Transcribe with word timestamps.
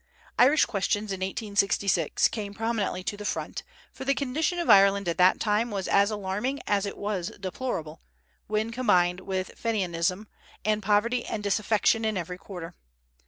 Irish 0.39 0.65
questions 0.65 1.11
in 1.11 1.19
1866 1.19 2.27
came 2.29 2.55
prominently 2.55 3.03
to 3.03 3.15
the 3.15 3.23
front, 3.23 3.61
for 3.93 4.03
the 4.03 4.15
condition 4.15 4.57
of 4.57 4.67
Ireland 4.67 5.07
at 5.07 5.19
that 5.19 5.39
time 5.39 5.69
was 5.69 5.87
as 5.87 6.09
alarming 6.09 6.59
as 6.65 6.87
it 6.87 6.97
was 6.97 7.29
deplorable, 7.39 8.01
with 8.47 8.73
combined 8.73 9.21
Fenianism 9.55 10.27
and 10.65 10.81
poverty 10.81 11.23
and 11.27 11.43
disaffection 11.43 12.03
in 12.03 12.17
every 12.17 12.39
quarter. 12.39 12.73